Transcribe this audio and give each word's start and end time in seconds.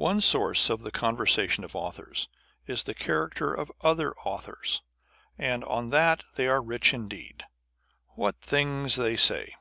One 0.00 0.22
source 0.22 0.70
of 0.70 0.80
the 0.80 0.90
conversation 0.90 1.62
of 1.62 1.76
authors 1.76 2.26
is 2.66 2.84
the 2.84 2.94
character 2.94 3.52
of 3.52 3.70
other 3.82 4.14
authors, 4.16 4.80
and 5.36 5.62
on 5.62 5.90
that 5.90 6.22
they 6.36 6.48
are 6.48 6.62
rich 6.62 6.94
indeed. 6.94 7.44
%What 8.14 8.40
things 8.40 8.96
they 8.96 9.18
say! 9.18 9.54